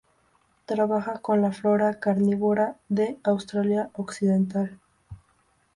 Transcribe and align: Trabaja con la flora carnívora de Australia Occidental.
Trabaja 0.65 1.19
con 1.19 1.43
la 1.43 1.51
flora 1.51 1.99
carnívora 1.99 2.75
de 2.89 3.19
Australia 3.23 3.91
Occidental. 3.93 4.79